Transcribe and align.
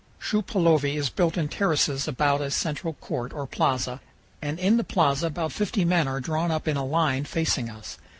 Shupaulovi 0.19 0.95
is 0.95 1.11
built 1.11 1.37
in 1.37 1.47
terraces 1.47 2.07
about 2.07 2.41
a 2.41 2.49
central 2.49 2.93
court, 2.93 3.31
or 3.33 3.45
plaza, 3.45 4.01
and 4.41 4.57
in 4.57 4.77
the 4.77 4.83
plaza 4.83 5.27
about 5.27 5.51
fifty 5.51 5.85
men 5.85 6.07
are 6.07 6.19
drawn 6.19 6.49
up 6.49 6.67
in 6.67 6.75
a 6.75 6.83
line 6.83 7.23
facing 7.23 7.69
us. 7.69 7.99